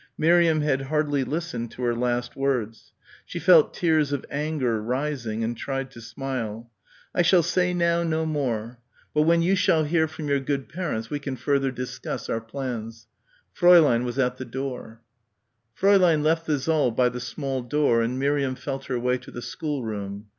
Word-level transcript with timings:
Miriam 0.17 0.61
had 0.61 0.81
hardly 0.89 1.23
listened 1.23 1.69
to 1.69 1.83
her 1.83 1.93
last 1.93 2.35
words. 2.35 2.91
She 3.23 3.37
felt 3.37 3.71
tears 3.71 4.11
of 4.11 4.25
anger 4.31 4.81
rising 4.81 5.43
and 5.43 5.55
tried 5.55 5.91
to 5.91 6.01
smile. 6.01 6.71
"I 7.13 7.21
shall 7.21 7.43
say 7.43 7.71
now 7.71 8.01
no 8.01 8.25
more. 8.25 8.79
But 9.13 9.21
when 9.29 9.43
you 9.43 9.55
shall 9.55 9.83
hear 9.83 10.07
from 10.07 10.27
your 10.27 10.39
good 10.39 10.69
parents, 10.69 11.11
we 11.11 11.19
can 11.19 11.35
further 11.35 11.69
discuss 11.69 12.29
our 12.29 12.41
plans." 12.41 13.09
Fräulein 13.55 14.03
was 14.03 14.17
at 14.17 14.37
the 14.37 14.45
door. 14.45 15.03
Fräulein 15.79 16.23
left 16.23 16.47
the 16.47 16.57
saal 16.57 16.89
by 16.89 17.07
the 17.07 17.19
small 17.19 17.61
door 17.61 18.01
and 18.01 18.17
Miriam 18.17 18.55
felt 18.55 18.85
her 18.85 18.97
way 18.97 19.19
to 19.19 19.29
the 19.29 19.43
schoolroom. 19.43 20.25